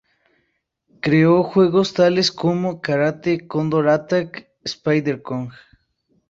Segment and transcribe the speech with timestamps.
[0.99, 5.49] Creó juegos tales como: Karate, Condor Attack, Spider Kong.